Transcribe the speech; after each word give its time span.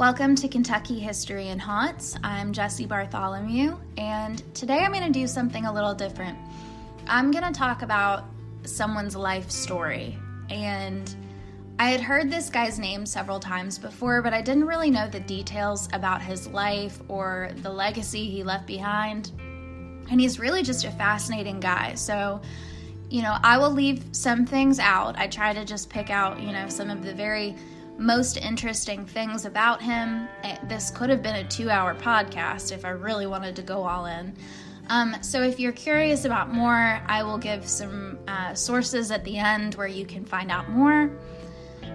Welcome 0.00 0.34
to 0.36 0.48
Kentucky 0.48 0.98
History 0.98 1.48
and 1.48 1.60
Haunts. 1.60 2.16
I'm 2.24 2.54
Jesse 2.54 2.86
Bartholomew, 2.86 3.76
and 3.98 4.42
today 4.54 4.78
I'm 4.78 4.92
going 4.92 5.04
to 5.04 5.12
do 5.12 5.26
something 5.26 5.66
a 5.66 5.72
little 5.74 5.92
different. 5.92 6.38
I'm 7.06 7.30
going 7.30 7.44
to 7.44 7.52
talk 7.52 7.82
about 7.82 8.24
someone's 8.64 9.14
life 9.14 9.50
story. 9.50 10.16
And 10.48 11.14
I 11.78 11.90
had 11.90 12.00
heard 12.00 12.30
this 12.30 12.48
guy's 12.48 12.78
name 12.78 13.04
several 13.04 13.38
times 13.38 13.78
before, 13.78 14.22
but 14.22 14.32
I 14.32 14.40
didn't 14.40 14.64
really 14.64 14.90
know 14.90 15.06
the 15.06 15.20
details 15.20 15.86
about 15.92 16.22
his 16.22 16.46
life 16.46 16.98
or 17.08 17.50
the 17.56 17.70
legacy 17.70 18.30
he 18.30 18.42
left 18.42 18.66
behind. 18.66 19.30
And 20.10 20.18
he's 20.18 20.38
really 20.38 20.62
just 20.62 20.86
a 20.86 20.90
fascinating 20.92 21.60
guy. 21.60 21.92
So, 21.96 22.40
you 23.10 23.20
know, 23.20 23.36
I 23.42 23.58
will 23.58 23.72
leave 23.72 24.02
some 24.12 24.46
things 24.46 24.78
out. 24.78 25.18
I 25.18 25.26
try 25.26 25.52
to 25.52 25.66
just 25.66 25.90
pick 25.90 26.08
out, 26.08 26.40
you 26.40 26.52
know, 26.52 26.70
some 26.70 26.88
of 26.88 27.04
the 27.04 27.12
very 27.12 27.54
most 28.00 28.38
interesting 28.38 29.04
things 29.04 29.44
about 29.44 29.82
him. 29.82 30.26
Eh, 30.42 30.56
this 30.64 30.90
could 30.90 31.10
have 31.10 31.22
been 31.22 31.36
a 31.36 31.44
two 31.44 31.68
hour 31.68 31.94
podcast 31.94 32.72
if 32.72 32.86
I 32.86 32.90
really 32.90 33.26
wanted 33.26 33.54
to 33.56 33.62
go 33.62 33.84
all 33.84 34.06
in. 34.06 34.34
Um, 34.88 35.14
so, 35.20 35.42
if 35.42 35.60
you're 35.60 35.70
curious 35.70 36.24
about 36.24 36.52
more, 36.52 37.00
I 37.06 37.22
will 37.22 37.38
give 37.38 37.68
some 37.68 38.18
uh, 38.26 38.54
sources 38.54 39.10
at 39.10 39.22
the 39.24 39.36
end 39.36 39.74
where 39.74 39.86
you 39.86 40.06
can 40.06 40.24
find 40.24 40.50
out 40.50 40.68
more. 40.70 41.10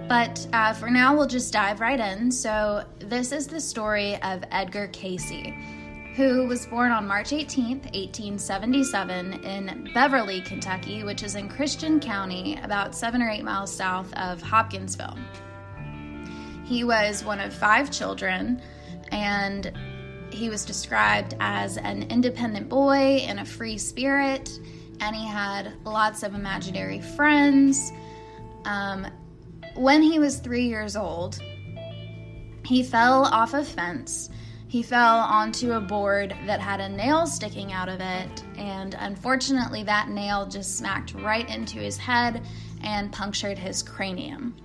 But 0.07 0.47
uh, 0.53 0.73
for 0.73 0.91
now, 0.91 1.15
we'll 1.15 1.27
just 1.27 1.51
dive 1.51 1.81
right 1.81 1.99
in. 1.99 2.31
So, 2.31 2.85
this 2.99 3.31
is 3.31 3.47
the 3.47 3.59
story 3.59 4.21
of 4.21 4.43
Edgar 4.51 4.87
Cayce, 4.93 5.53
who 6.15 6.45
was 6.45 6.67
born 6.67 6.91
on 6.91 7.07
March 7.07 7.31
18th, 7.31 7.85
1877, 7.95 9.43
in 9.43 9.89
Beverly, 9.93 10.41
Kentucky, 10.41 11.03
which 11.03 11.23
is 11.23 11.33
in 11.35 11.49
Christian 11.49 11.99
County, 11.99 12.59
about 12.61 12.95
seven 12.95 13.23
or 13.23 13.29
eight 13.29 13.43
miles 13.43 13.75
south 13.75 14.13
of 14.13 14.41
Hopkinsville. 14.41 15.17
He 16.65 16.83
was 16.83 17.23
one 17.23 17.39
of 17.39 17.53
five 17.53 17.91
children, 17.91 18.61
and 19.11 19.71
he 20.31 20.49
was 20.49 20.65
described 20.65 21.35
as 21.39 21.77
an 21.77 22.03
independent 22.09 22.69
boy 22.69 23.23
and 23.27 23.39
a 23.39 23.45
free 23.45 23.77
spirit, 23.77 24.49
and 24.99 25.15
he 25.15 25.25
had 25.25 25.73
lots 25.85 26.23
of 26.23 26.33
imaginary 26.33 27.01
friends. 27.01 27.91
Um, 28.65 29.07
when 29.75 30.01
he 30.01 30.19
was 30.19 30.39
three 30.39 30.67
years 30.67 30.95
old, 30.95 31.39
he 32.65 32.81
fell 32.81 33.25
off 33.25 33.53
a 33.53 33.63
fence. 33.63 34.29
He 34.67 34.81
fell 34.81 35.19
onto 35.19 35.73
a 35.73 35.79
board 35.79 36.35
that 36.47 36.59
had 36.59 36.81
a 36.81 36.89
nail 36.89 37.27
sticking 37.27 37.71
out 37.71 37.89
of 37.89 38.01
it, 38.01 38.43
and 38.57 38.95
unfortunately, 38.97 39.83
that 39.83 40.09
nail 40.09 40.47
just 40.47 40.77
smacked 40.77 41.13
right 41.13 41.47
into 41.47 41.77
his 41.77 41.97
head 41.97 42.41
and 42.83 43.11
punctured 43.11 43.59
his 43.59 43.83
cranium. 43.83 44.55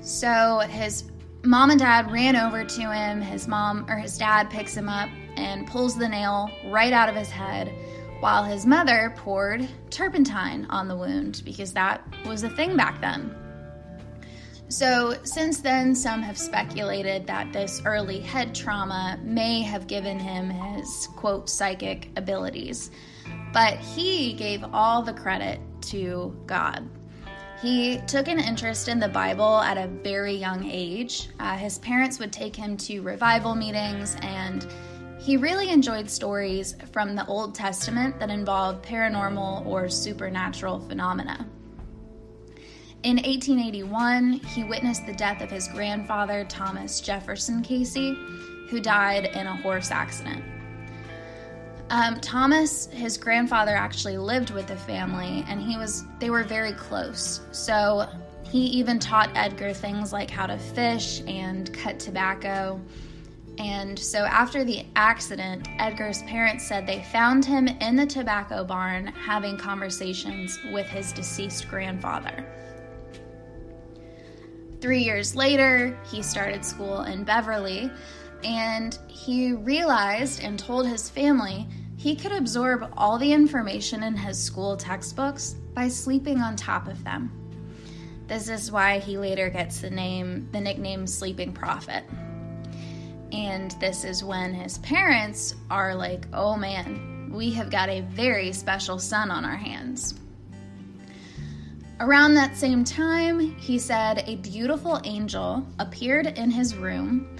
So 0.00 0.60
his 0.60 1.04
mom 1.42 1.70
and 1.70 1.78
dad 1.78 2.10
ran 2.10 2.36
over 2.36 2.64
to 2.64 2.92
him. 2.92 3.20
His 3.20 3.46
mom 3.48 3.86
or 3.88 3.96
his 3.96 4.18
dad 4.18 4.50
picks 4.50 4.74
him 4.74 4.88
up 4.88 5.08
and 5.36 5.66
pulls 5.66 5.96
the 5.96 6.08
nail 6.08 6.50
right 6.66 6.92
out 6.92 7.08
of 7.08 7.14
his 7.14 7.30
head, 7.30 7.72
while 8.20 8.44
his 8.44 8.66
mother 8.66 9.14
poured 9.16 9.68
turpentine 9.90 10.66
on 10.70 10.88
the 10.88 10.96
wound 10.96 11.42
because 11.44 11.72
that 11.72 12.02
was 12.26 12.42
a 12.42 12.50
thing 12.50 12.76
back 12.76 13.00
then. 13.00 13.34
So, 14.68 15.16
since 15.24 15.60
then, 15.60 15.96
some 15.96 16.22
have 16.22 16.38
speculated 16.38 17.26
that 17.26 17.52
this 17.52 17.82
early 17.84 18.20
head 18.20 18.54
trauma 18.54 19.18
may 19.20 19.62
have 19.62 19.88
given 19.88 20.16
him 20.16 20.48
his 20.48 21.08
quote 21.16 21.50
psychic 21.50 22.08
abilities. 22.16 22.92
But 23.52 23.78
he 23.78 24.32
gave 24.34 24.62
all 24.72 25.02
the 25.02 25.12
credit 25.12 25.58
to 25.88 26.40
God. 26.46 26.88
He 27.62 27.98
took 28.06 28.28
an 28.28 28.40
interest 28.40 28.88
in 28.88 28.98
the 28.98 29.08
Bible 29.08 29.58
at 29.60 29.76
a 29.76 29.86
very 29.86 30.34
young 30.34 30.64
age. 30.64 31.28
Uh, 31.38 31.56
his 31.56 31.78
parents 31.78 32.18
would 32.18 32.32
take 32.32 32.56
him 32.56 32.76
to 32.78 33.00
revival 33.02 33.54
meetings, 33.54 34.16
and 34.22 34.66
he 35.18 35.36
really 35.36 35.68
enjoyed 35.68 36.08
stories 36.08 36.74
from 36.90 37.14
the 37.14 37.26
Old 37.26 37.54
Testament 37.54 38.18
that 38.18 38.30
involved 38.30 38.82
paranormal 38.82 39.66
or 39.66 39.90
supernatural 39.90 40.80
phenomena. 40.80 41.46
In 43.02 43.16
1881, 43.16 44.32
he 44.32 44.64
witnessed 44.64 45.04
the 45.04 45.12
death 45.12 45.42
of 45.42 45.50
his 45.50 45.68
grandfather, 45.68 46.44
Thomas 46.44 47.02
Jefferson 47.02 47.62
Cayce, 47.62 48.14
who 48.70 48.80
died 48.80 49.26
in 49.26 49.46
a 49.46 49.56
horse 49.56 49.90
accident. 49.90 50.42
Um, 51.90 52.20
Thomas, 52.20 52.86
his 52.86 53.18
grandfather, 53.18 53.74
actually 53.74 54.16
lived 54.16 54.50
with 54.50 54.68
the 54.68 54.76
family, 54.76 55.44
and 55.48 55.60
he 55.60 55.76
was 55.76 56.04
they 56.20 56.30
were 56.30 56.44
very 56.44 56.72
close. 56.72 57.40
So 57.50 58.08
he 58.44 58.60
even 58.66 59.00
taught 59.00 59.30
Edgar 59.34 59.72
things 59.72 60.12
like 60.12 60.30
how 60.30 60.46
to 60.46 60.56
fish 60.56 61.20
and 61.26 61.72
cut 61.72 61.98
tobacco. 61.98 62.80
And 63.58 63.98
so 63.98 64.20
after 64.20 64.62
the 64.62 64.86
accident, 64.94 65.68
Edgar's 65.78 66.22
parents 66.22 66.66
said 66.66 66.86
they 66.86 67.02
found 67.12 67.44
him 67.44 67.66
in 67.66 67.96
the 67.96 68.06
tobacco 68.06 68.64
barn 68.64 69.08
having 69.08 69.56
conversations 69.56 70.58
with 70.72 70.86
his 70.86 71.12
deceased 71.12 71.68
grandfather. 71.68 72.46
Three 74.80 75.02
years 75.02 75.36
later, 75.36 75.98
he 76.10 76.22
started 76.22 76.64
school 76.64 77.02
in 77.02 77.24
Beverly, 77.24 77.90
and 78.42 78.98
he 79.08 79.52
realized 79.52 80.42
and 80.42 80.58
told 80.58 80.86
his 80.86 81.10
family 81.10 81.68
he 82.00 82.16
could 82.16 82.32
absorb 82.32 82.90
all 82.96 83.18
the 83.18 83.30
information 83.30 84.02
in 84.02 84.16
his 84.16 84.42
school 84.42 84.74
textbooks 84.74 85.56
by 85.74 85.86
sleeping 85.86 86.40
on 86.40 86.56
top 86.56 86.88
of 86.88 87.04
them. 87.04 87.30
This 88.26 88.48
is 88.48 88.72
why 88.72 89.00
he 89.00 89.18
later 89.18 89.50
gets 89.50 89.82
the 89.82 89.90
name, 89.90 90.48
the 90.50 90.62
nickname 90.62 91.06
Sleeping 91.06 91.52
Prophet. 91.52 92.04
And 93.32 93.72
this 93.72 94.04
is 94.04 94.24
when 94.24 94.54
his 94.54 94.78
parents 94.78 95.54
are 95.70 95.94
like, 95.94 96.24
oh 96.32 96.56
man, 96.56 97.30
we 97.34 97.50
have 97.50 97.70
got 97.70 97.90
a 97.90 98.00
very 98.00 98.50
special 98.54 98.98
son 98.98 99.30
on 99.30 99.44
our 99.44 99.58
hands. 99.58 100.14
Around 102.00 102.32
that 102.32 102.56
same 102.56 102.82
time, 102.82 103.40
he 103.58 103.78
said 103.78 104.24
a 104.26 104.36
beautiful 104.36 105.02
angel 105.04 105.66
appeared 105.78 106.28
in 106.38 106.50
his 106.50 106.74
room 106.74 107.36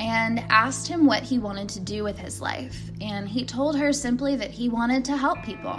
and 0.00 0.44
asked 0.48 0.86
him 0.86 1.06
what 1.06 1.22
he 1.22 1.38
wanted 1.38 1.68
to 1.70 1.80
do 1.80 2.04
with 2.04 2.18
his 2.18 2.40
life. 2.40 2.90
And 3.00 3.28
he 3.28 3.44
told 3.44 3.76
her 3.78 3.92
simply 3.92 4.36
that 4.36 4.50
he 4.50 4.68
wanted 4.68 5.04
to 5.06 5.16
help 5.16 5.42
people. 5.42 5.78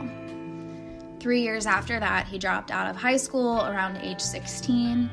Three 1.19 1.41
years 1.41 1.65
after 1.65 1.99
that, 1.99 2.27
he 2.27 2.37
dropped 2.37 2.71
out 2.71 2.89
of 2.89 2.95
high 2.95 3.17
school 3.17 3.65
around 3.65 3.97
age 3.97 4.21
16. 4.21 5.09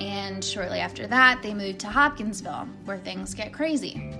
And 0.00 0.44
shortly 0.44 0.80
after 0.80 1.06
that, 1.06 1.42
they 1.42 1.52
moved 1.52 1.80
to 1.80 1.88
Hopkinsville, 1.88 2.68
where 2.84 2.98
things 2.98 3.34
get 3.34 3.52
crazy. 3.52 4.14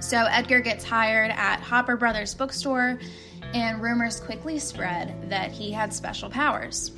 So 0.00 0.24
Edgar 0.24 0.60
gets 0.60 0.84
hired 0.84 1.30
at 1.30 1.60
Hopper 1.60 1.96
Brothers 1.96 2.34
bookstore, 2.34 2.98
and 3.54 3.82
rumors 3.82 4.18
quickly 4.18 4.58
spread 4.58 5.28
that 5.30 5.52
he 5.52 5.70
had 5.70 5.92
special 5.92 6.30
powers. 6.30 6.92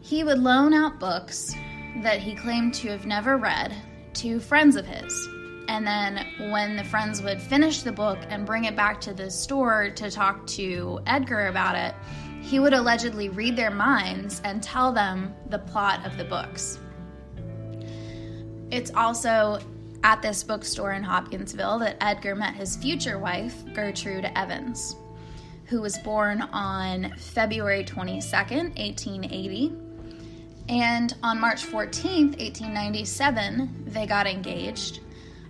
He 0.00 0.24
would 0.24 0.38
loan 0.38 0.74
out 0.74 0.98
books 0.98 1.54
that 2.02 2.18
he 2.18 2.34
claimed 2.34 2.74
to 2.74 2.88
have 2.88 3.06
never 3.06 3.36
read 3.36 3.74
to 4.14 4.40
friends 4.40 4.76
of 4.76 4.86
his. 4.86 5.28
And 5.68 5.86
then 5.86 6.26
when 6.50 6.76
the 6.76 6.84
friends 6.84 7.22
would 7.22 7.40
finish 7.40 7.82
the 7.82 7.92
book 7.92 8.18
and 8.28 8.44
bring 8.44 8.64
it 8.64 8.76
back 8.76 9.00
to 9.02 9.14
the 9.14 9.30
store 9.30 9.90
to 9.90 10.10
talk 10.10 10.46
to 10.48 11.00
Edgar 11.06 11.46
about 11.46 11.76
it, 11.76 11.94
he 12.42 12.60
would 12.60 12.74
allegedly 12.74 13.30
read 13.30 13.56
their 13.56 13.70
minds 13.70 14.42
and 14.44 14.62
tell 14.62 14.92
them 14.92 15.34
the 15.48 15.58
plot 15.58 16.04
of 16.04 16.16
the 16.18 16.24
books. 16.24 16.78
It's 18.70 18.90
also 18.94 19.58
at 20.02 20.20
this 20.20 20.44
bookstore 20.44 20.92
in 20.92 21.02
Hopkinsville 21.02 21.78
that 21.78 21.96
Edgar 22.02 22.34
met 22.34 22.54
his 22.54 22.76
future 22.76 23.18
wife, 23.18 23.64
Gertrude 23.72 24.30
Evans, 24.36 24.96
who 25.64 25.80
was 25.80 25.96
born 25.98 26.42
on 26.42 27.14
February 27.16 27.84
22nd, 27.84 28.76
1880 28.76 29.83
and 30.68 31.14
on 31.22 31.40
March 31.40 31.66
14th, 31.66 32.38
1897, 32.38 33.84
they 33.86 34.06
got 34.06 34.26
engaged, 34.26 35.00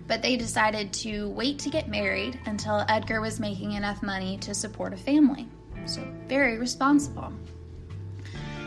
but 0.07 0.21
they 0.21 0.35
decided 0.35 0.91
to 0.93 1.29
wait 1.29 1.57
to 1.59 1.69
get 1.69 1.87
married 1.87 2.39
until 2.45 2.85
Edgar 2.89 3.21
was 3.21 3.39
making 3.39 3.73
enough 3.73 4.03
money 4.03 4.37
to 4.39 4.53
support 4.53 4.93
a 4.93 4.97
family. 4.97 5.47
So, 5.85 6.05
very 6.27 6.57
responsible. 6.57 7.31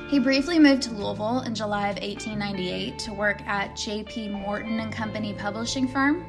He 0.08 0.18
briefly 0.18 0.58
moved 0.58 0.84
to 0.84 0.90
Louisville 0.92 1.40
in 1.40 1.54
July 1.54 1.88
of 1.88 1.96
1898 1.96 2.98
to 3.00 3.12
work 3.12 3.42
at 3.42 3.76
J.P. 3.76 4.28
Morton 4.28 4.80
and 4.80 4.90
Company 4.90 5.34
publishing 5.34 5.86
firm, 5.86 6.26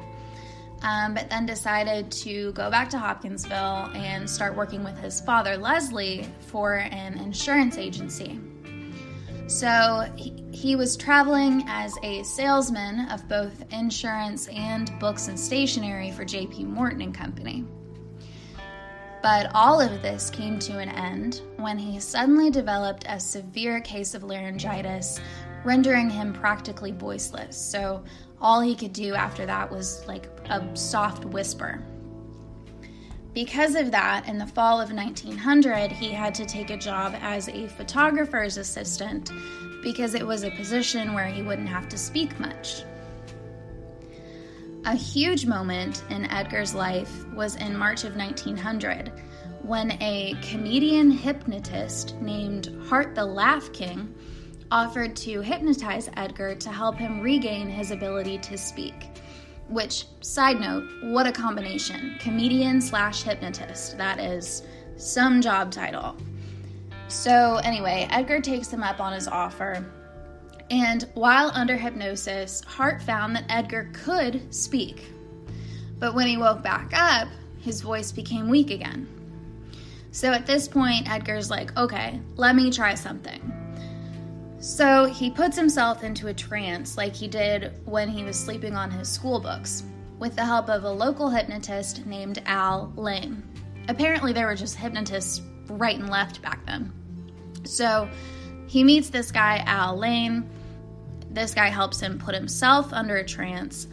um, 0.82 1.14
but 1.14 1.30
then 1.30 1.46
decided 1.46 2.10
to 2.10 2.52
go 2.52 2.70
back 2.70 2.90
to 2.90 2.98
Hopkinsville 2.98 3.90
and 3.94 4.28
start 4.28 4.54
working 4.54 4.84
with 4.84 4.98
his 4.98 5.22
father, 5.22 5.56
Leslie, 5.56 6.28
for 6.40 6.74
an 6.74 7.16
insurance 7.16 7.78
agency. 7.78 8.38
So 9.50 10.08
he, 10.14 10.44
he 10.52 10.76
was 10.76 10.96
traveling 10.96 11.64
as 11.66 11.96
a 12.04 12.22
salesman 12.22 13.10
of 13.10 13.28
both 13.28 13.64
insurance 13.72 14.46
and 14.46 14.96
books 15.00 15.26
and 15.26 15.38
stationery 15.38 16.12
for 16.12 16.24
JP 16.24 16.68
Morton 16.68 17.00
and 17.00 17.12
Company. 17.12 17.64
But 19.24 19.50
all 19.52 19.80
of 19.80 20.02
this 20.02 20.30
came 20.30 20.60
to 20.60 20.78
an 20.78 20.88
end 20.90 21.42
when 21.56 21.78
he 21.78 21.98
suddenly 21.98 22.50
developed 22.50 23.04
a 23.08 23.18
severe 23.18 23.80
case 23.80 24.14
of 24.14 24.22
laryngitis, 24.22 25.20
rendering 25.64 26.08
him 26.08 26.32
practically 26.32 26.92
voiceless. 26.92 27.56
So 27.56 28.04
all 28.40 28.60
he 28.60 28.76
could 28.76 28.92
do 28.92 29.14
after 29.14 29.46
that 29.46 29.68
was 29.68 30.06
like 30.06 30.28
a 30.48 30.64
soft 30.76 31.24
whisper. 31.24 31.82
Because 33.40 33.74
of 33.74 33.90
that, 33.92 34.28
in 34.28 34.36
the 34.36 34.46
fall 34.46 34.82
of 34.82 34.92
1900, 34.92 35.90
he 35.90 36.10
had 36.10 36.34
to 36.34 36.44
take 36.44 36.68
a 36.68 36.76
job 36.76 37.14
as 37.22 37.48
a 37.48 37.68
photographer's 37.68 38.58
assistant 38.58 39.32
because 39.82 40.12
it 40.12 40.26
was 40.26 40.44
a 40.44 40.50
position 40.50 41.14
where 41.14 41.24
he 41.24 41.40
wouldn't 41.40 41.70
have 41.70 41.88
to 41.88 41.96
speak 41.96 42.38
much. 42.38 42.82
A 44.84 44.94
huge 44.94 45.46
moment 45.46 46.04
in 46.10 46.30
Edgar's 46.30 46.74
life 46.74 47.26
was 47.32 47.56
in 47.56 47.74
March 47.74 48.04
of 48.04 48.14
1900 48.14 49.10
when 49.62 49.92
a 50.02 50.34
comedian 50.42 51.10
hypnotist 51.10 52.20
named 52.20 52.68
Hart 52.88 53.14
the 53.14 53.24
Laugh 53.24 53.72
King 53.72 54.14
offered 54.70 55.16
to 55.16 55.40
hypnotize 55.40 56.10
Edgar 56.14 56.56
to 56.56 56.70
help 56.70 56.96
him 56.96 57.22
regain 57.22 57.70
his 57.70 57.90
ability 57.90 58.36
to 58.36 58.58
speak. 58.58 59.09
Which, 59.70 60.04
side 60.20 60.60
note, 60.60 60.86
what 61.02 61.26
a 61.26 61.32
combination. 61.32 62.16
Comedian 62.18 62.80
slash 62.80 63.22
hypnotist. 63.22 63.96
That 63.96 64.20
is 64.20 64.64
some 64.96 65.40
job 65.40 65.72
title. 65.72 66.16
So, 67.08 67.56
anyway, 67.64 68.06
Edgar 68.10 68.40
takes 68.40 68.68
him 68.68 68.82
up 68.82 69.00
on 69.00 69.14
his 69.14 69.26
offer 69.26 69.84
and 70.70 71.08
while 71.14 71.50
under 71.54 71.76
hypnosis, 71.76 72.62
Hart 72.64 73.02
found 73.02 73.34
that 73.34 73.44
Edgar 73.48 73.90
could 73.92 74.54
speak. 74.54 75.04
But 75.98 76.14
when 76.14 76.28
he 76.28 76.36
woke 76.36 76.62
back 76.62 76.92
up, 76.94 77.28
his 77.60 77.80
voice 77.80 78.12
became 78.12 78.48
weak 78.48 78.70
again. 78.70 79.08
So 80.12 80.32
at 80.32 80.46
this 80.46 80.68
point, 80.68 81.10
Edgar's 81.10 81.50
like, 81.50 81.76
okay, 81.76 82.20
let 82.36 82.54
me 82.54 82.70
try 82.70 82.94
something. 82.94 83.59
So 84.60 85.06
he 85.06 85.30
puts 85.30 85.56
himself 85.56 86.04
into 86.04 86.28
a 86.28 86.34
trance 86.34 86.96
like 86.96 87.14
he 87.14 87.26
did 87.26 87.80
when 87.84 88.08
he 88.08 88.22
was 88.22 88.38
sleeping 88.38 88.76
on 88.76 88.90
his 88.90 89.08
school 89.08 89.40
books, 89.40 89.82
with 90.18 90.36
the 90.36 90.44
help 90.44 90.68
of 90.68 90.84
a 90.84 90.90
local 90.90 91.30
hypnotist 91.30 92.06
named 92.06 92.42
Al 92.46 92.92
Layne. 92.94 93.42
Apparently, 93.88 94.32
there 94.32 94.46
were 94.46 94.54
just 94.54 94.76
hypnotists 94.76 95.40
right 95.66 95.98
and 95.98 96.10
left 96.10 96.42
back 96.42 96.64
then. 96.66 96.92
So 97.64 98.08
he 98.66 98.84
meets 98.84 99.10
this 99.10 99.32
guy, 99.32 99.64
Al 99.66 99.96
Layne 99.96 100.48
this 101.30 101.54
guy 101.54 101.68
helps 101.68 102.00
him 102.00 102.18
put 102.18 102.34
himself 102.34 102.92
under 102.92 103.16
a 103.16 103.24
trance. 103.24 103.86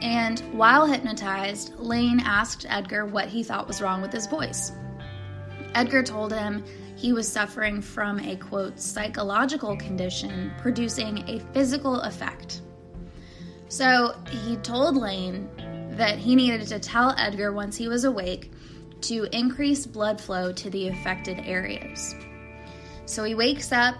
And 0.00 0.40
while 0.52 0.86
hypnotized, 0.86 1.74
Layne 1.78 2.20
asked 2.20 2.66
Edgar 2.68 3.06
what 3.06 3.28
he 3.28 3.44
thought 3.44 3.68
was 3.68 3.80
wrong 3.80 4.02
with 4.02 4.12
his 4.12 4.26
voice. 4.26 4.72
Edgar 5.74 6.02
told 6.02 6.32
him 6.32 6.64
he 7.02 7.12
was 7.12 7.26
suffering 7.26 7.82
from 7.82 8.20
a 8.20 8.36
quote 8.36 8.78
psychological 8.78 9.76
condition 9.76 10.52
producing 10.58 11.28
a 11.28 11.40
physical 11.52 12.00
effect. 12.02 12.62
So 13.66 14.16
he 14.30 14.54
told 14.58 14.96
Layne 14.96 15.48
that 15.96 16.16
he 16.16 16.36
needed 16.36 16.68
to 16.68 16.78
tell 16.78 17.12
Edgar 17.18 17.52
once 17.52 17.76
he 17.76 17.88
was 17.88 18.04
awake 18.04 18.52
to 19.00 19.26
increase 19.36 19.84
blood 19.84 20.20
flow 20.20 20.52
to 20.52 20.70
the 20.70 20.90
affected 20.90 21.40
areas. 21.40 22.14
So 23.06 23.24
he 23.24 23.34
wakes 23.34 23.72
up 23.72 23.96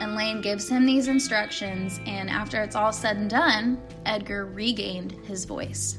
and 0.00 0.16
Layne 0.16 0.40
gives 0.40 0.68
him 0.68 0.86
these 0.86 1.06
instructions, 1.06 2.00
and 2.04 2.28
after 2.28 2.62
it's 2.62 2.74
all 2.74 2.92
said 2.92 3.16
and 3.16 3.30
done, 3.30 3.80
Edgar 4.06 4.46
regained 4.46 5.12
his 5.24 5.44
voice. 5.44 5.98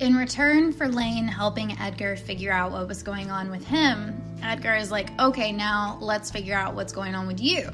In 0.00 0.14
return 0.14 0.72
for 0.72 0.86
Layne 0.86 1.26
helping 1.26 1.76
Edgar 1.76 2.14
figure 2.14 2.52
out 2.52 2.70
what 2.70 2.86
was 2.86 3.02
going 3.02 3.32
on 3.32 3.50
with 3.50 3.66
him, 3.66 4.22
Edgar 4.44 4.76
is 4.76 4.92
like, 4.92 5.10
okay, 5.18 5.50
now 5.50 5.98
let's 6.00 6.30
figure 6.30 6.54
out 6.54 6.76
what's 6.76 6.92
going 6.92 7.16
on 7.16 7.26
with 7.26 7.40
you. 7.40 7.68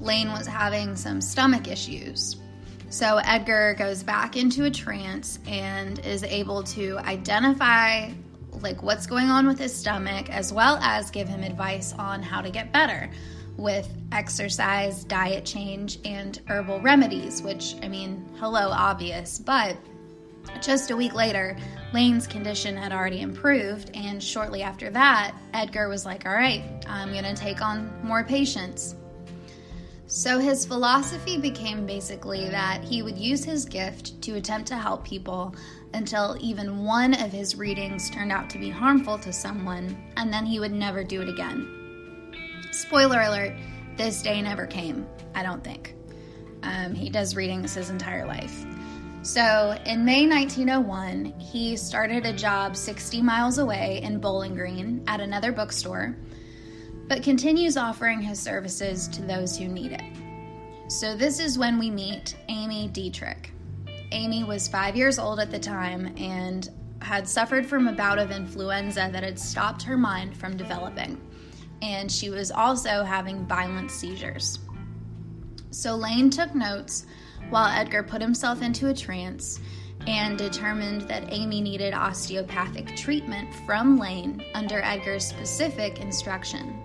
Layne 0.00 0.32
was 0.32 0.44
having 0.44 0.96
some 0.96 1.20
stomach 1.20 1.68
issues. 1.68 2.34
So 2.90 3.18
Edgar 3.18 3.76
goes 3.78 4.02
back 4.02 4.36
into 4.36 4.64
a 4.64 4.70
trance 4.72 5.38
and 5.46 6.00
is 6.00 6.24
able 6.24 6.64
to 6.64 6.98
identify 6.98 8.10
like 8.60 8.82
what's 8.82 9.06
going 9.06 9.30
on 9.30 9.46
with 9.46 9.60
his 9.60 9.72
stomach 9.72 10.30
as 10.30 10.52
well 10.52 10.78
as 10.82 11.12
give 11.12 11.28
him 11.28 11.44
advice 11.44 11.92
on 11.92 12.24
how 12.24 12.40
to 12.40 12.50
get 12.50 12.72
better 12.72 13.08
with 13.56 13.88
exercise, 14.10 15.04
diet 15.04 15.44
change 15.44 16.00
and 16.04 16.40
herbal 16.48 16.80
remedies, 16.80 17.40
which 17.40 17.76
I 17.82 17.88
mean, 17.88 18.28
hello 18.40 18.70
obvious, 18.70 19.38
but 19.38 19.76
just 20.60 20.90
a 20.90 20.96
week 20.96 21.14
later, 21.14 21.56
Layne's 21.92 22.26
condition 22.26 22.76
had 22.76 22.92
already 22.92 23.20
improved, 23.20 23.90
and 23.94 24.22
shortly 24.22 24.62
after 24.62 24.90
that, 24.90 25.34
Edgar 25.52 25.88
was 25.88 26.06
like, 26.06 26.26
All 26.26 26.34
right, 26.34 26.62
I'm 26.88 27.12
gonna 27.12 27.34
take 27.34 27.60
on 27.60 27.92
more 28.02 28.24
patients. 28.24 28.96
So 30.06 30.38
his 30.38 30.66
philosophy 30.66 31.38
became 31.38 31.86
basically 31.86 32.48
that 32.50 32.84
he 32.84 33.02
would 33.02 33.16
use 33.16 33.44
his 33.44 33.64
gift 33.64 34.20
to 34.22 34.34
attempt 34.34 34.68
to 34.68 34.76
help 34.76 35.04
people 35.04 35.54
until 35.94 36.36
even 36.40 36.84
one 36.84 37.14
of 37.14 37.32
his 37.32 37.56
readings 37.56 38.10
turned 38.10 38.30
out 38.30 38.50
to 38.50 38.58
be 38.58 38.68
harmful 38.68 39.18
to 39.18 39.32
someone, 39.32 39.96
and 40.16 40.32
then 40.32 40.44
he 40.44 40.60
would 40.60 40.72
never 40.72 41.02
do 41.02 41.22
it 41.22 41.28
again. 41.28 41.66
Spoiler 42.72 43.22
alert, 43.22 43.54
this 43.96 44.22
day 44.22 44.42
never 44.42 44.66
came, 44.66 45.06
I 45.34 45.42
don't 45.42 45.64
think. 45.64 45.94
Um, 46.62 46.94
he 46.94 47.10
does 47.10 47.34
readings 47.34 47.74
his 47.74 47.90
entire 47.90 48.26
life. 48.26 48.64
So 49.22 49.76
in 49.86 50.04
May 50.04 50.26
1901, 50.26 51.38
he 51.38 51.76
started 51.76 52.26
a 52.26 52.32
job 52.32 52.76
60 52.76 53.22
miles 53.22 53.58
away 53.58 54.00
in 54.02 54.18
Bowling 54.18 54.54
Green 54.54 55.04
at 55.06 55.20
another 55.20 55.52
bookstore 55.52 56.16
but 57.12 57.22
continues 57.22 57.76
offering 57.76 58.22
his 58.22 58.40
services 58.40 59.06
to 59.08 59.20
those 59.20 59.56
who 59.56 59.68
need 59.68 59.92
it. 59.92 60.02
So, 60.90 61.14
this 61.14 61.40
is 61.40 61.58
when 61.58 61.78
we 61.78 61.90
meet 61.90 62.36
Amy 62.48 62.88
Dietrich. 62.88 63.50
Amy 64.12 64.44
was 64.44 64.66
five 64.66 64.96
years 64.96 65.18
old 65.18 65.38
at 65.38 65.50
the 65.50 65.58
time 65.58 66.14
and 66.16 66.70
had 67.02 67.28
suffered 67.28 67.66
from 67.66 67.88
a 67.88 67.92
bout 67.92 68.18
of 68.18 68.30
influenza 68.30 69.10
that 69.12 69.22
had 69.22 69.38
stopped 69.38 69.82
her 69.82 69.96
mind 69.98 70.34
from 70.34 70.56
developing. 70.56 71.20
And 71.80 72.10
she 72.10 72.30
was 72.30 72.50
also 72.50 73.02
having 73.02 73.46
violent 73.46 73.90
seizures. 73.90 74.60
So, 75.70 75.94
Layne 75.94 76.30
took 76.30 76.54
notes 76.54 77.04
while 77.52 77.68
Edgar 77.68 78.02
put 78.02 78.22
himself 78.22 78.62
into 78.62 78.88
a 78.88 78.94
trance 78.94 79.60
and 80.06 80.38
determined 80.38 81.02
that 81.02 81.24
Amy 81.28 81.60
needed 81.60 81.92
osteopathic 81.92 82.96
treatment 82.96 83.54
from 83.66 83.98
Layne 83.98 84.42
under 84.54 84.80
Edgar's 84.82 85.26
specific 85.26 86.00
instruction. 86.00 86.82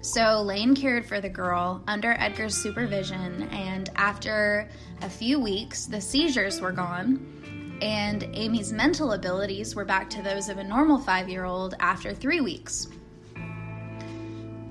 So 0.00 0.42
Layne 0.42 0.74
cared 0.74 1.06
for 1.06 1.20
the 1.20 1.28
girl 1.28 1.84
under 1.86 2.16
Edgar's 2.18 2.56
supervision, 2.56 3.44
and 3.52 3.90
after 3.94 4.68
a 5.02 5.08
few 5.08 5.38
weeks, 5.38 5.86
the 5.86 6.00
seizures 6.00 6.60
were 6.60 6.72
gone, 6.72 7.78
and 7.80 8.24
Amy's 8.32 8.72
mental 8.72 9.12
abilities 9.12 9.76
were 9.76 9.84
back 9.84 10.10
to 10.10 10.22
those 10.22 10.48
of 10.48 10.58
a 10.58 10.64
normal 10.64 10.98
five 10.98 11.28
year 11.28 11.44
old 11.44 11.76
after 11.78 12.12
three 12.12 12.40
weeks. 12.40 12.88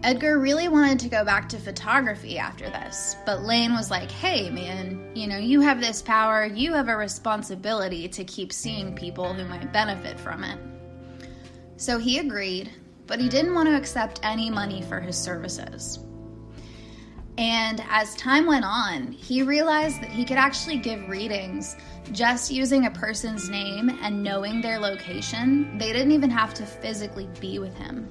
Edgar 0.02 0.40
really 0.40 0.70
wanted 0.70 0.98
to 1.00 1.10
go 1.10 1.26
back 1.26 1.50
to 1.50 1.58
photography 1.58 2.40
after 2.40 2.70
this, 2.70 3.18
but 3.26 3.42
Layne 3.42 3.74
was 3.74 3.92
like, 3.92 4.10
hey 4.10 4.50
man, 4.50 5.12
you 5.14 5.28
know, 5.28 5.38
you 5.38 5.60
have 5.60 5.82
this 5.82 6.02
power, 6.02 6.46
you 6.46 6.74
have 6.74 6.88
a 6.88 6.96
responsibility 6.96 8.08
to 8.08 8.24
keep 8.24 8.54
seeing 8.54 8.96
people 8.96 9.34
who 9.34 9.44
might 9.44 9.74
benefit 9.74 10.18
from 10.18 10.46
it. 10.46 10.58
So 11.76 11.98
he 11.98 12.20
agreed, 12.20 12.72
but 13.08 13.20
he 13.20 13.28
didn't 13.28 13.54
want 13.54 13.68
to 13.68 13.76
accept 13.76 14.22
any 14.24 14.50
money 14.50 14.82
for 14.84 15.02
his 15.02 15.18
services. 15.18 16.00
And 17.38 17.84
as 17.90 18.16
time 18.16 18.46
went 18.46 18.66
on, 18.66 19.12
he 19.12 19.44
realized 19.44 20.02
that 20.02 20.12
he 20.12 20.24
could 20.24 20.38
actually 20.38 20.78
give 20.78 21.10
readings 21.10 21.76
just 22.14 22.52
using 22.52 22.86
a 22.86 22.92
person's 22.92 23.50
name 23.50 23.90
and 24.02 24.24
knowing 24.24 24.62
their 24.62 24.80
location. 24.80 25.78
They 25.78 25.92
didn't 25.92 26.12
even 26.14 26.30
have 26.30 26.54
to 26.54 26.66
physically 26.66 27.28
be 27.42 27.60
with 27.60 27.78
him. 27.78 28.10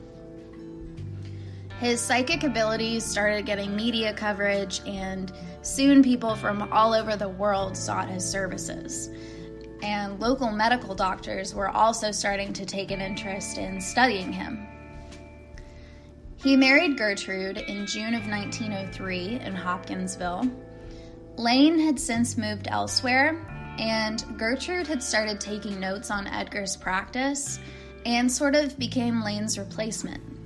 His 1.80 2.00
psychic 2.00 2.42
abilities 2.42 3.04
started 3.04 3.46
getting 3.46 3.76
media 3.76 4.12
coverage, 4.12 4.80
and 4.84 5.32
soon 5.62 6.02
people 6.02 6.34
from 6.34 6.72
all 6.72 6.92
over 6.92 7.14
the 7.14 7.28
world 7.28 7.76
sought 7.76 8.08
his 8.08 8.28
services. 8.28 9.10
And 9.82 10.18
local 10.18 10.50
medical 10.50 10.96
doctors 10.96 11.54
were 11.54 11.68
also 11.68 12.10
starting 12.10 12.52
to 12.54 12.66
take 12.66 12.90
an 12.90 13.00
interest 13.00 13.58
in 13.58 13.80
studying 13.80 14.32
him. 14.32 14.66
He 16.34 16.56
married 16.56 16.98
Gertrude 16.98 17.58
in 17.58 17.86
June 17.86 18.14
of 18.14 18.26
1903 18.26 19.40
in 19.40 19.54
Hopkinsville. 19.54 20.50
Layne 21.36 21.78
had 21.78 22.00
since 22.00 22.36
moved 22.36 22.66
elsewhere, 22.68 23.46
and 23.78 24.24
Gertrude 24.36 24.88
had 24.88 25.00
started 25.00 25.40
taking 25.40 25.78
notes 25.78 26.10
on 26.10 26.26
Edgar's 26.26 26.76
practice 26.76 27.60
and 28.04 28.30
sort 28.30 28.56
of 28.56 28.76
became 28.80 29.22
Layne's 29.22 29.58
replacement. 29.58 30.37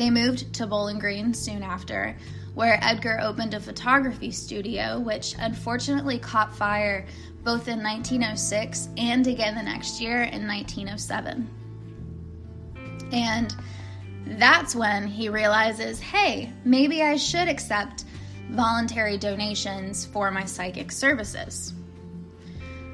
They 0.00 0.08
moved 0.08 0.54
to 0.54 0.66
Bowling 0.66 0.98
Green 0.98 1.34
soon 1.34 1.62
after, 1.62 2.16
where 2.54 2.78
Edgar 2.82 3.20
opened 3.20 3.52
a 3.52 3.60
photography 3.60 4.30
studio, 4.30 4.98
which 4.98 5.34
unfortunately 5.38 6.18
caught 6.18 6.56
fire 6.56 7.04
both 7.44 7.68
in 7.68 7.82
1906 7.82 8.88
and 8.96 9.26
again 9.26 9.54
the 9.54 9.62
next 9.62 10.00
year 10.00 10.22
in 10.22 10.46
1907. 10.46 11.50
And 13.12 13.54
that's 14.38 14.74
when 14.74 15.06
he 15.06 15.28
realizes 15.28 16.00
hey, 16.00 16.50
maybe 16.64 17.02
I 17.02 17.16
should 17.16 17.48
accept 17.48 18.06
voluntary 18.52 19.18
donations 19.18 20.06
for 20.06 20.30
my 20.30 20.46
psychic 20.46 20.92
services. 20.92 21.74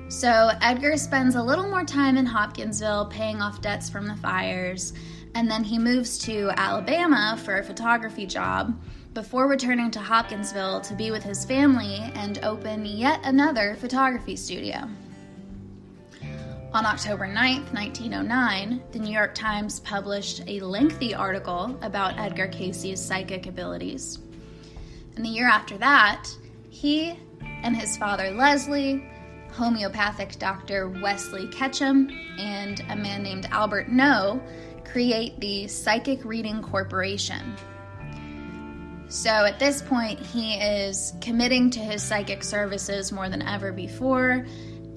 So 0.09 0.51
Edgar 0.61 0.97
spends 0.97 1.37
a 1.37 1.43
little 1.43 1.69
more 1.69 1.85
time 1.85 2.17
in 2.17 2.27
Hopkinsville 2.27 3.07
paying 3.07 3.41
off 3.41 3.61
debts 3.61 3.89
from 3.89 4.09
the 4.09 4.17
fires, 4.17 4.93
and 5.37 5.51
then 5.51 5.63
he 5.63 5.79
moves 5.79 6.17
to 6.17 6.51
Alabama 6.57 7.39
for 7.45 7.59
a 7.59 7.63
photography 7.63 8.25
job 8.25 8.75
before 9.13 9.47
returning 9.47 9.91
to 9.91 10.01
Hopkinsville 10.01 10.81
to 10.81 10.95
be 10.95 11.11
with 11.11 11.23
his 11.23 11.45
family 11.45 12.11
and 12.15 12.39
open 12.43 12.87
yet 12.87 13.21
another 13.23 13.77
photography 13.79 14.35
studio. 14.35 14.89
On 16.73 16.87
October 16.87 17.27
9, 17.27 17.67
1909, 17.71 18.83
the 18.93 18.99
New 18.99 19.13
York 19.13 19.35
Times 19.35 19.81
published 19.81 20.43
a 20.47 20.59
lengthy 20.61 21.15
article 21.15 21.79
about 21.83 22.19
Edgar 22.19 22.49
Cayce's 22.49 23.05
psychic 23.05 23.47
abilities. 23.47 24.21
And 25.17 25.25
the 25.25 25.29
year 25.29 25.49
after 25.49 25.77
that, 25.77 26.31
he 26.71 27.19
and 27.63 27.77
his 27.77 27.99
father 27.99 28.31
Leslie, 28.31 29.07
homeopathic 29.53 30.39
doctor 30.39 30.89
Wesley 30.89 31.47
Ketchum, 31.49 32.09
and 32.39 32.81
a 32.89 32.97
man 32.97 33.23
named 33.23 33.47
Albert 33.51 33.89
No 33.91 34.41
create 34.87 35.39
the 35.41 35.67
Psychic 35.69 36.25
Reading 36.25 36.63
Corporation. 36.63 37.57
So 39.09 39.31
at 39.31 39.59
this 39.59 39.83
point, 39.83 40.19
he 40.19 40.55
is 40.55 41.13
committing 41.21 41.71
to 41.71 41.79
his 41.79 42.03
psychic 42.03 42.43
services 42.43 43.13
more 43.13 43.29
than 43.29 43.43
ever 43.43 43.73
before 43.73 44.45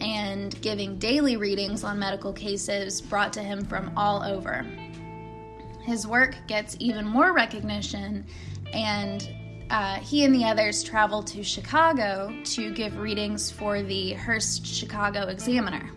and 0.02 0.60
giving 0.62 0.98
daily 0.98 1.36
readings 1.38 1.84
on 1.84 2.00
medical 2.00 2.34
cases 2.34 3.02
brought 3.02 3.34
to 3.34 3.44
him 3.44 3.66
from 3.66 3.92
all 3.98 4.24
over. 4.24 4.66
His 5.84 6.08
work 6.08 6.36
gets 6.48 6.76
even 6.80 7.06
more 7.06 7.34
recognition, 7.34 8.26
and 8.74 9.30
uh, 9.70 9.96
he 9.96 10.24
and 10.24 10.34
the 10.34 10.46
others 10.46 10.84
travel 10.84 11.22
to 11.24 11.44
Chicago 11.44 12.34
to 12.44 12.72
give 12.74 12.98
readings 12.98 13.52
for 13.52 13.82
the 13.84 14.14
Hearst 14.14 14.66
Chicago 14.66 15.28
Examiner. 15.28 15.90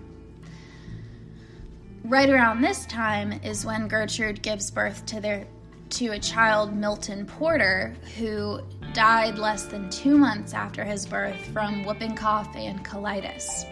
Right 2.04 2.28
around 2.28 2.60
this 2.60 2.84
time 2.86 3.32
is 3.44 3.64
when 3.64 3.86
Gertrude 3.86 4.42
gives 4.42 4.70
birth 4.72 5.06
to 5.06 5.20
their 5.20 5.46
to 5.90 6.08
a 6.08 6.18
child, 6.18 6.74
Milton 6.74 7.26
Porter, 7.26 7.94
who 8.16 8.60
died 8.94 9.38
less 9.38 9.66
than 9.66 9.90
two 9.90 10.16
months 10.16 10.54
after 10.54 10.84
his 10.84 11.04
birth 11.06 11.38
from 11.52 11.84
whooping 11.84 12.16
cough 12.16 12.56
and 12.56 12.82
colitis. 12.84 13.64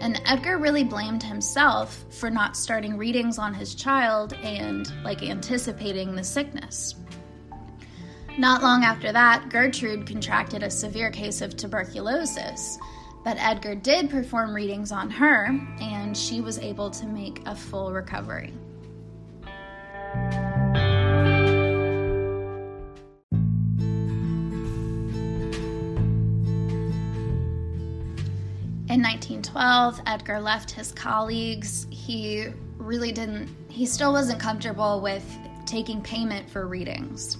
And 0.00 0.20
Edgar 0.26 0.58
really 0.58 0.84
blamed 0.84 1.22
himself 1.22 2.04
for 2.10 2.28
not 2.28 2.56
starting 2.56 2.96
readings 2.96 3.38
on 3.38 3.54
his 3.54 3.74
child 3.74 4.32
and 4.42 4.92
like 5.02 5.22
anticipating 5.22 6.16
the 6.16 6.24
sickness. 6.24 6.96
Not 8.36 8.62
long 8.62 8.84
after 8.84 9.10
that, 9.12 9.48
Gertrude 9.48 10.06
contracted 10.06 10.62
a 10.62 10.70
severe 10.70 11.10
case 11.10 11.40
of 11.40 11.56
tuberculosis, 11.56 12.78
but 13.24 13.36
Edgar 13.38 13.74
did 13.74 14.10
perform 14.10 14.54
readings 14.54 14.92
on 14.92 15.10
her, 15.10 15.46
and 15.80 15.97
she 16.16 16.40
was 16.40 16.58
able 16.58 16.90
to 16.90 17.06
make 17.06 17.40
a 17.46 17.54
full 17.54 17.92
recovery. 17.92 18.52
In 28.90 29.02
1912, 29.02 30.00
Edgar 30.06 30.40
left 30.40 30.70
his 30.70 30.92
colleagues. 30.92 31.86
He 31.90 32.46
really 32.78 33.12
didn't, 33.12 33.48
he 33.68 33.84
still 33.84 34.12
wasn't 34.12 34.40
comfortable 34.40 35.00
with 35.02 35.24
taking 35.66 36.00
payment 36.00 36.48
for 36.48 36.66
readings. 36.66 37.36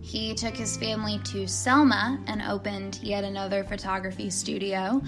He 0.00 0.34
took 0.34 0.56
his 0.56 0.76
family 0.76 1.20
to 1.24 1.46
Selma 1.46 2.20
and 2.26 2.40
opened 2.42 3.00
yet 3.02 3.24
another 3.24 3.64
photography 3.64 4.30
studio, 4.30 5.02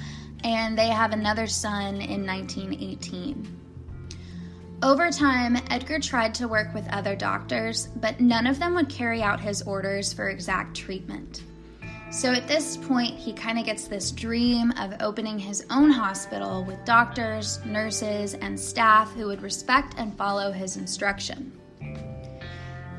and 0.44 0.76
they 0.76 0.88
have 0.88 1.12
another 1.12 1.46
son 1.46 2.00
in 2.00 2.26
1918. 2.26 3.58
Over 4.82 5.10
time, 5.10 5.56
Edgar 5.70 6.00
tried 6.00 6.34
to 6.34 6.48
work 6.48 6.74
with 6.74 6.88
other 6.88 7.14
doctors, 7.14 7.86
but 7.96 8.20
none 8.20 8.48
of 8.48 8.58
them 8.58 8.74
would 8.74 8.88
carry 8.88 9.22
out 9.22 9.40
his 9.40 9.62
orders 9.62 10.12
for 10.12 10.28
exact 10.28 10.76
treatment. 10.76 11.44
So 12.10 12.32
at 12.32 12.48
this 12.48 12.76
point, 12.76 13.14
he 13.16 13.32
kind 13.32 13.58
of 13.58 13.64
gets 13.64 13.86
this 13.86 14.10
dream 14.10 14.72
of 14.72 14.94
opening 15.00 15.38
his 15.38 15.64
own 15.70 15.90
hospital 15.90 16.64
with 16.64 16.84
doctors, 16.84 17.64
nurses, 17.64 18.34
and 18.34 18.58
staff 18.58 19.12
who 19.14 19.26
would 19.28 19.40
respect 19.40 19.94
and 19.96 20.16
follow 20.18 20.50
his 20.52 20.76
instruction. 20.76 21.58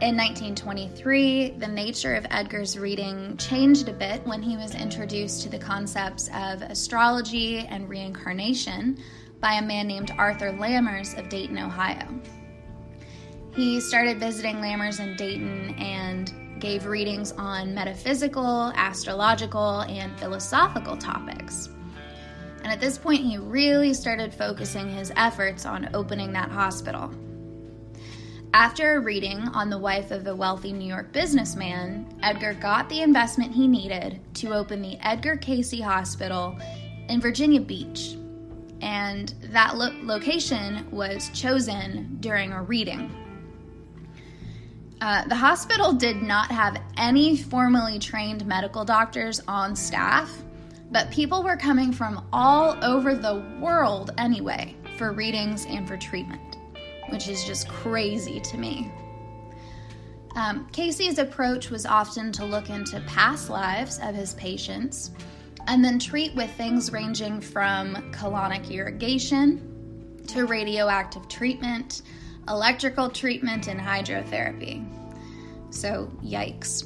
In 0.03 0.17
1923, 0.17 1.51
the 1.59 1.67
nature 1.67 2.13
of 2.15 2.27
Edgar's 2.29 2.77
reading 2.77 3.37
changed 3.37 3.87
a 3.87 3.93
bit 3.93 4.21
when 4.27 4.43
he 4.43 4.57
was 4.57 4.75
introduced 4.75 5.43
to 5.43 5.49
the 5.49 5.57
concepts 5.57 6.27
of 6.35 6.61
astrology 6.61 7.59
and 7.59 7.87
reincarnation 7.87 8.97
by 9.39 9.53
a 9.53 9.61
man 9.61 9.87
named 9.87 10.11
Arthur 10.17 10.51
Lammers 10.51 11.17
of 11.17 11.29
Dayton, 11.29 11.57
Ohio. 11.57 12.05
He 13.55 13.79
started 13.79 14.19
visiting 14.19 14.57
Lammers 14.57 14.99
in 14.99 15.15
Dayton 15.15 15.73
and 15.79 16.59
gave 16.59 16.85
readings 16.85 17.31
on 17.31 17.73
metaphysical, 17.73 18.73
astrological, 18.75 19.83
and 19.83 20.19
philosophical 20.19 20.97
topics. 20.97 21.69
And 22.57 22.73
at 22.73 22.81
this 22.81 22.97
point, 22.97 23.21
he 23.21 23.37
really 23.37 23.93
started 23.93 24.33
focusing 24.33 24.89
his 24.89 25.13
efforts 25.15 25.65
on 25.65 25.91
opening 25.93 26.33
that 26.33 26.51
hospital. 26.51 27.09
After 28.53 28.97
a 28.97 28.99
reading 28.99 29.39
on 29.55 29.71
the 29.71 29.79
wife 29.79 30.11
of 30.11 30.27
a 30.27 30.35
wealthy 30.35 30.73
New 30.73 30.87
York 30.87 31.11
businessman, 31.11 32.05
Edgar 32.21 32.53
got 32.53 32.87
the 32.87 33.01
investment 33.01 33.51
he 33.51 33.67
needed 33.67 34.21
to 34.35 34.53
open 34.53 34.79
the 34.79 34.95
Edgar 35.01 35.37
Cayce 35.37 35.81
Hospital 35.81 36.55
in 37.09 37.19
Virginia 37.19 37.59
Beach. 37.59 38.15
And 38.79 39.33
that 39.45 39.75
lo- 39.75 39.95
location 40.03 40.87
was 40.91 41.29
chosen 41.29 42.17
during 42.19 42.51
a 42.51 42.61
reading. 42.61 43.09
Uh, 45.01 45.27
the 45.27 45.35
hospital 45.35 45.91
did 45.91 46.21
not 46.21 46.51
have 46.51 46.79
any 46.95 47.35
formally 47.35 47.97
trained 47.97 48.45
medical 48.45 48.85
doctors 48.85 49.41
on 49.47 49.75
staff, 49.75 50.31
but 50.91 51.09
people 51.09 51.41
were 51.41 51.57
coming 51.57 51.91
from 51.91 52.23
all 52.31 52.77
over 52.85 53.15
the 53.15 53.43
world 53.59 54.11
anyway 54.19 54.75
for 54.99 55.11
readings 55.11 55.65
and 55.65 55.87
for 55.87 55.97
treatment 55.97 56.52
which 57.09 57.27
is 57.27 57.43
just 57.43 57.67
crazy 57.67 58.39
to 58.39 58.57
me. 58.57 58.91
Um, 60.35 60.67
Cayce's 60.71 61.19
approach 61.19 61.69
was 61.69 61.85
often 61.85 62.31
to 62.33 62.45
look 62.45 62.69
into 62.69 62.99
past 63.01 63.49
lives 63.49 63.99
of 64.01 64.15
his 64.15 64.33
patients 64.33 65.11
and 65.67 65.83
then 65.83 65.99
treat 65.99 66.33
with 66.35 66.51
things 66.51 66.91
ranging 66.91 67.39
from 67.39 68.11
colonic 68.11 68.69
irrigation 68.71 69.69
to 70.27 70.45
radioactive 70.45 71.27
treatment, 71.27 72.01
electrical 72.47 73.09
treatment, 73.09 73.67
and 73.67 73.79
hydrotherapy. 73.79 74.85
So, 75.69 76.11
yikes. 76.23 76.85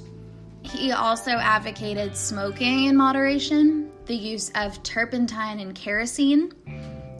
He 0.63 0.91
also 0.91 1.31
advocated 1.31 2.15
smoking 2.15 2.85
in 2.85 2.97
moderation, 2.97 3.91
the 4.05 4.15
use 4.15 4.51
of 4.55 4.81
turpentine 4.83 5.59
and 5.59 5.73
kerosene, 5.73 6.51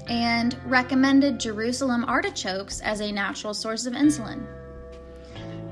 and 0.09 0.57
recommended 0.65 1.39
Jerusalem 1.39 2.05
artichokes 2.05 2.81
as 2.81 3.01
a 3.01 3.11
natural 3.11 3.53
source 3.53 3.85
of 3.85 3.93
insulin. 3.93 4.45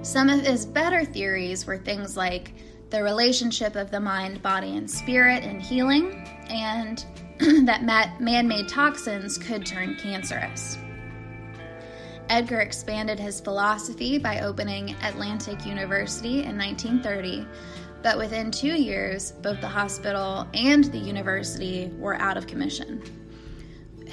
Some 0.01 0.29
of 0.29 0.41
his 0.41 0.65
better 0.65 1.03
theories 1.03 1.65
were 1.65 1.77
things 1.77 2.15
like 2.15 2.53
the 2.89 3.01
relationship 3.03 3.75
of 3.75 3.91
the 3.91 3.99
mind, 3.99 4.41
body, 4.41 4.77
and 4.77 4.89
spirit 4.89 5.43
in 5.43 5.59
healing, 5.59 6.27
and 6.49 7.05
that 7.65 8.19
man 8.19 8.47
made 8.47 8.69
toxins 8.69 9.37
could 9.37 9.65
turn 9.65 9.95
cancerous. 9.95 10.77
Edgar 12.29 12.59
expanded 12.59 13.19
his 13.19 13.39
philosophy 13.39 14.17
by 14.17 14.39
opening 14.39 14.95
Atlantic 15.03 15.65
University 15.65 16.43
in 16.43 16.57
1930, 16.57 17.45
but 18.01 18.17
within 18.17 18.51
two 18.51 18.73
years, 18.73 19.31
both 19.31 19.61
the 19.61 19.67
hospital 19.67 20.47
and 20.53 20.85
the 20.85 20.97
university 20.97 21.91
were 21.97 22.15
out 22.15 22.37
of 22.37 22.47
commission. 22.47 23.01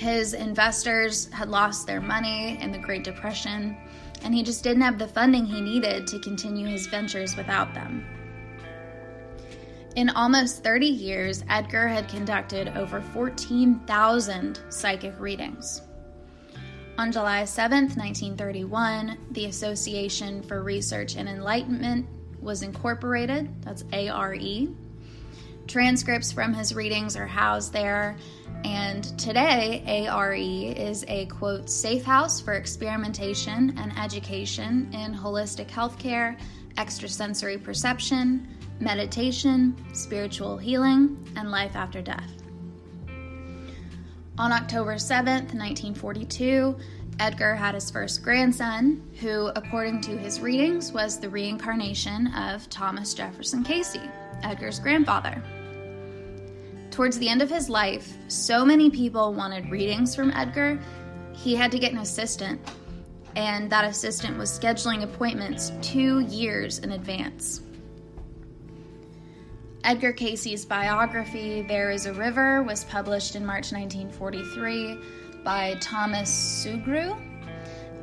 His 0.03 0.35
investors 0.35 1.31
had 1.31 1.49
lost 1.49 1.87
their 1.87 2.01
money 2.01 2.61
in 2.61 2.73
the 2.73 2.79
Great 2.79 3.05
Depression, 3.05 3.77
and 4.25 4.35
he 4.35 4.43
just 4.43 4.65
didn't 4.65 4.83
have 4.83 4.99
the 4.99 5.07
funding 5.07 5.47
he 5.47 5.61
needed 5.61 6.09
to 6.09 6.19
continue 6.19 6.67
his 6.67 6.89
ventures 6.89 7.37
without 7.37 7.73
them. 7.73 8.05
In 9.95 10.09
almost 10.11 10.65
30 10.65 10.87
years, 10.87 11.45
Edgar 11.49 11.87
had 11.87 12.09
conducted 12.09 12.77
over 12.77 13.01
14,000 13.01 14.59
psychic 14.71 15.15
readings. 15.21 15.83
On 16.99 17.13
July 17.13 17.45
7, 17.45 17.85
1931, 17.85 19.19
the 19.31 19.45
Association 19.45 20.43
for 20.43 20.65
Research 20.65 21.15
and 21.15 21.29
Enlightenment 21.29 22.09
was 22.41 22.63
incorporated. 22.63 23.49
That's 23.63 23.85
ARE. 23.93 24.35
Transcripts 25.67 26.33
from 26.33 26.53
his 26.53 26.75
readings 26.75 27.17
are 27.17 27.27
housed 27.27 27.73
there, 27.73 28.17
and 28.65 29.05
today 29.19 30.07
ARE 30.09 30.35
is 30.35 31.05
a 31.09 31.27
quote 31.27 31.71
safe 31.71 32.05
house 32.05 32.41
for 32.41 32.55
experimentation 32.55 33.77
and 33.79 33.97
education 33.99 34.91
in 34.93 35.15
holistic 35.15 35.69
healthcare, 35.69 36.39
extrasensory 36.79 37.59
perception, 37.59 38.49
meditation, 38.81 39.77
spiritual 39.93 40.59
healing, 40.59 41.17
and 41.37 41.51
life 41.51 41.77
after 41.77 42.03
death. 42.03 42.31
On 44.39 44.51
October 44.51 44.97
7th, 44.97 45.55
1942, 45.55 46.77
Edgar 47.19 47.55
had 47.55 47.75
his 47.75 47.91
first 47.91 48.23
grandson, 48.23 49.03
who, 49.21 49.51
according 49.55 50.01
to 50.03 50.17
his 50.17 50.41
readings, 50.41 50.93
was 50.93 51.19
the 51.19 51.29
reincarnation 51.29 52.29
of 52.35 52.69
Thomas 52.69 53.15
Jefferson 53.15 53.63
Cayce, 53.63 53.99
Edgar's 54.43 54.79
grandfather. 54.79 55.43
Towards 56.91 57.19
the 57.19 57.29
end 57.29 57.41
of 57.41 57.49
his 57.49 57.69
life, 57.69 58.17
so 58.29 58.65
many 58.65 58.91
people 58.91 59.33
wanted 59.33 59.71
readings 59.71 60.15
from 60.15 60.31
Edgar, 60.33 60.79
he 61.33 61.55
had 61.55 61.71
to 61.73 61.79
get 61.79 61.93
an 61.93 61.99
assistant, 61.99 62.61
and 63.37 63.71
that 63.71 63.85
assistant 63.85 64.37
was 64.37 64.51
scheduling 64.51 65.03
appointments 65.03 65.73
two 65.81 66.21
years 66.21 66.81
in 66.81 66.93
advance. 66.93 67.63
Edgar 69.85 70.13
Cayce's 70.13 70.65
biography, 70.65 71.63
There 71.63 71.91
is 71.91 72.07
a 72.07 72.13
River, 72.13 72.63
was 72.63 72.85
published 72.85 73.35
in 73.35 73.45
March 73.45 73.73
1943 73.73 74.99
by 75.45 75.77
Thomas 75.81 76.31
Sugrue. 76.31 77.17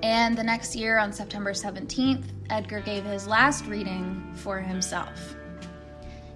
And 0.02 0.38
the 0.38 0.44
next 0.44 0.76
year, 0.76 0.98
on 0.98 1.12
September 1.12 1.52
17th, 1.52 2.26
Edgar 2.50 2.80
gave 2.80 3.04
his 3.04 3.28
last 3.28 3.66
reading 3.66 4.32
for 4.36 4.60
himself. 4.60 5.36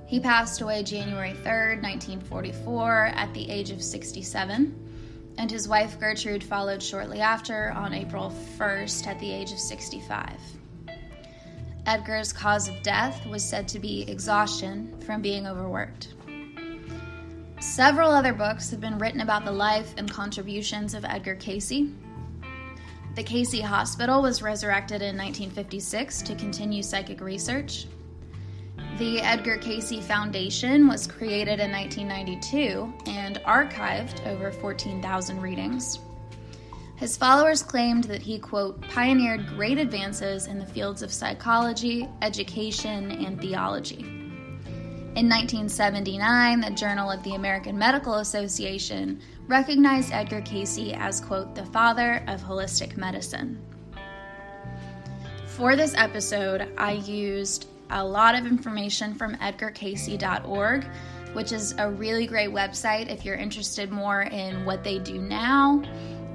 He 0.05 0.19
passed 0.19 0.61
away 0.61 0.83
January 0.83 1.33
3rd, 1.33 1.81
1944, 1.81 3.05
at 3.15 3.33
the 3.33 3.49
age 3.49 3.71
of 3.71 3.81
67, 3.81 5.33
and 5.37 5.49
his 5.49 5.67
wife 5.67 5.99
Gertrude 5.99 6.43
followed 6.43 6.83
shortly 6.83 7.21
after 7.21 7.71
on 7.71 7.93
April 7.93 8.31
1st 8.57 9.07
at 9.07 9.19
the 9.19 9.31
age 9.31 9.51
of 9.51 9.59
65. 9.59 10.37
Edgar's 11.85 12.31
cause 12.31 12.67
of 12.67 12.81
death 12.83 13.25
was 13.25 13.43
said 13.43 13.67
to 13.69 13.79
be 13.79 14.09
exhaustion 14.09 14.99
from 15.01 15.21
being 15.21 15.47
overworked. 15.47 16.13
Several 17.63 18.11
other 18.11 18.33
books 18.33 18.69
have 18.69 18.81
been 18.81 18.99
written 18.99 19.21
about 19.21 19.45
the 19.45 19.51
life 19.51 19.95
and 19.97 20.11
contributions 20.11 20.93
of 20.93 21.05
Edgar 21.05 21.35
Cayce. 21.35 21.87
The 23.15 23.23
Cayce 23.23 23.61
Hospital 23.61 24.21
was 24.21 24.43
resurrected 24.43 25.01
in 25.01 25.17
1956 25.17 26.21
to 26.23 26.35
continue 26.35 26.83
psychic 26.83 27.21
research. 27.21 27.87
The 28.99 29.21
Edgar 29.21 29.57
Cayce 29.57 30.05
Foundation 30.05 30.87
was 30.89 31.07
created 31.07 31.61
in 31.61 31.71
1992 31.71 32.93
and 33.07 33.37
archived 33.37 34.27
over 34.27 34.51
14,000 34.51 35.41
readings. 35.41 35.99
His 36.97 37.15
followers 37.15 37.63
claimed 37.63 38.03
that 38.03 38.21
he, 38.21 38.37
quote, 38.39 38.81
pioneered 38.81 39.47
great 39.47 39.77
advances 39.79 40.47
in 40.47 40.59
the 40.59 40.65
fields 40.65 41.01
of 41.01 41.13
psychology, 41.13 42.09
education, 42.21 43.09
and 43.25 43.39
theology. 43.39 44.22
In 45.15 45.29
1979, 45.29 46.61
the 46.61 46.71
Journal 46.71 47.11
of 47.11 47.21
the 47.21 47.35
American 47.35 47.77
Medical 47.77 48.15
Association 48.15 49.21
recognized 49.47 50.11
Edgar 50.11 50.41
Cayce 50.41 50.91
as, 50.95 51.21
quote, 51.21 51.53
the 51.53 51.67
father 51.67 52.23
of 52.25 52.41
holistic 52.41 52.97
medicine. 52.97 53.63
For 55.45 55.75
this 55.75 55.93
episode, 55.95 56.73
I 56.79 56.93
used 56.93 57.67
a 57.91 58.03
lot 58.03 58.33
of 58.33 58.47
information 58.47 59.13
from 59.13 59.35
edgarcayce.org, 59.35 60.85
which 61.33 61.51
is 61.51 61.75
a 61.77 61.91
really 61.91 62.25
great 62.25 62.49
website 62.49 63.11
if 63.11 63.23
you're 63.23 63.35
interested 63.35 63.91
more 63.91 64.23
in 64.23 64.65
what 64.65 64.83
they 64.83 64.97
do 64.97 65.19
now 65.19 65.83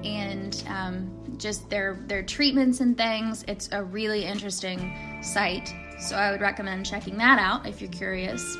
and 0.04 0.62
um, 0.68 1.10
just 1.36 1.68
their 1.68 1.98
their 2.06 2.22
treatments 2.22 2.78
and 2.78 2.96
things. 2.96 3.44
It's 3.48 3.68
a 3.72 3.82
really 3.82 4.24
interesting 4.24 5.20
site, 5.20 5.74
so 6.00 6.16
I 6.16 6.30
would 6.30 6.40
recommend 6.40 6.86
checking 6.86 7.16
that 7.18 7.38
out 7.38 7.66
if 7.66 7.80
you're 7.80 7.90
curious. 7.90 8.56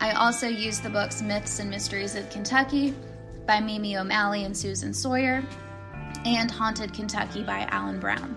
I 0.00 0.12
also 0.12 0.46
use 0.48 0.80
the 0.80 0.90
books 0.90 1.22
Myths 1.22 1.58
and 1.58 1.70
Mysteries 1.70 2.14
of 2.14 2.28
Kentucky 2.30 2.94
by 3.46 3.60
Mimi 3.60 3.96
O'Malley 3.96 4.44
and 4.44 4.56
Susan 4.56 4.92
Sawyer, 4.92 5.42
and 6.24 6.50
Haunted 6.50 6.92
Kentucky 6.94 7.42
by 7.42 7.66
Alan 7.70 8.00
Brown. 8.00 8.36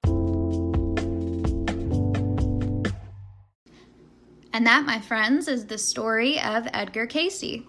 And 4.53 4.65
that, 4.65 4.85
my 4.85 4.99
friends, 4.99 5.47
is 5.47 5.65
the 5.65 5.77
story 5.77 6.39
of 6.39 6.67
Edgar 6.73 7.07
Cayce. 7.07 7.63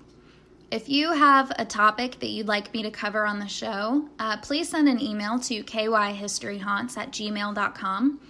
If 0.71 0.88
you 0.88 1.12
have 1.12 1.53
a 1.59 1.64
topic 1.64 2.18
that 2.21 2.31
you'd 2.31 2.49
like 2.49 2.73
me 2.73 2.83
to 2.83 2.90
cover 2.90 3.27
on 3.27 3.38
the 3.38 3.47
show, 3.47 4.09
uh, 4.18 4.38
please 4.38 4.71
send 4.71 4.88
an 4.88 5.01
email 5.01 5.38
to 5.40 5.62
kyhistoryhaunts 5.62 6.97
at 6.97 7.12
gmail.com. 7.12 8.21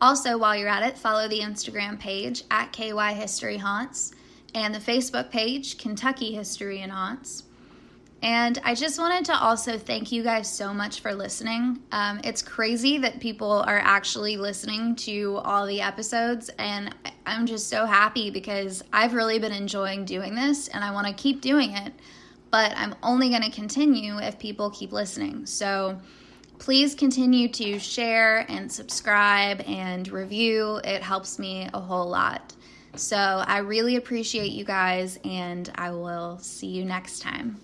Also, 0.00 0.38
while 0.38 0.56
you're 0.56 0.68
at 0.68 0.84
it, 0.84 0.96
follow 0.96 1.28
the 1.28 1.40
Instagram 1.40 1.98
page 1.98 2.44
at 2.50 2.72
kyhistoryhaunts 2.72 4.14
and 4.54 4.74
the 4.74 4.78
Facebook 4.78 5.30
page, 5.30 5.76
Kentucky 5.76 6.32
History 6.32 6.80
and 6.80 6.92
Haunts. 6.92 7.42
And 8.20 8.60
I 8.64 8.74
just 8.74 8.98
wanted 8.98 9.24
to 9.26 9.38
also 9.38 9.78
thank 9.78 10.10
you 10.10 10.24
guys 10.24 10.52
so 10.52 10.74
much 10.74 11.00
for 11.00 11.14
listening. 11.14 11.80
Um, 11.92 12.20
it's 12.24 12.42
crazy 12.42 12.98
that 12.98 13.20
people 13.20 13.62
are 13.66 13.78
actually 13.78 14.36
listening 14.36 14.96
to 14.96 15.36
all 15.44 15.66
the 15.66 15.80
episodes, 15.80 16.50
and 16.58 16.92
I'm 17.26 17.46
just 17.46 17.68
so 17.68 17.86
happy 17.86 18.30
because 18.30 18.82
I've 18.92 19.14
really 19.14 19.38
been 19.38 19.52
enjoying 19.52 20.04
doing 20.04 20.34
this 20.34 20.66
and 20.68 20.82
I 20.82 20.90
want 20.90 21.06
to 21.06 21.12
keep 21.12 21.40
doing 21.40 21.76
it. 21.76 21.92
But 22.50 22.72
I'm 22.76 22.94
only 23.02 23.28
going 23.28 23.42
to 23.42 23.50
continue 23.50 24.18
if 24.18 24.38
people 24.38 24.70
keep 24.70 24.90
listening. 24.90 25.46
So 25.46 26.00
please 26.58 26.94
continue 26.94 27.46
to 27.48 27.78
share 27.78 28.50
and 28.50 28.72
subscribe 28.72 29.60
and 29.60 30.08
review, 30.08 30.80
it 30.82 31.02
helps 31.02 31.38
me 31.38 31.68
a 31.72 31.80
whole 31.80 32.08
lot. 32.08 32.54
So 32.96 33.16
I 33.16 33.58
really 33.58 33.96
appreciate 33.96 34.50
you 34.50 34.64
guys, 34.64 35.20
and 35.24 35.70
I 35.76 35.90
will 35.92 36.38
see 36.38 36.66
you 36.66 36.84
next 36.84 37.20
time. 37.20 37.60